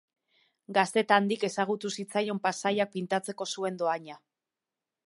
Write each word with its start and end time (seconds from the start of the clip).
Gaztetandik 0.77 1.45
ezagutu 1.49 1.91
zitzaion 1.99 2.41
paisaiak 2.47 2.95
pintatzeko 2.97 3.49
zuen 3.57 3.79
dohaina. 3.85 4.19